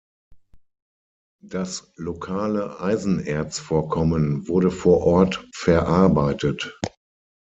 [1.43, 6.75] Das lokale Eisenerzvorkommen wurde vor Ort verarbeitet.